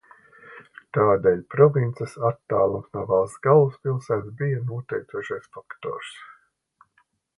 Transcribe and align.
Tādēļ 0.97 1.43
provinces 1.55 2.15
attālums 2.29 2.87
no 2.97 3.03
valsts 3.11 3.43
galvaspilsētas 3.49 4.33
bija 4.41 4.65
noteicošais 4.71 5.49
faktors. 5.59 6.15